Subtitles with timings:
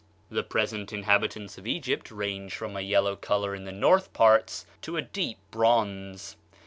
[0.31, 4.97] The present inhabitants of Egypt range from a yellow color in the north parts to
[4.97, 6.37] a deep bronze.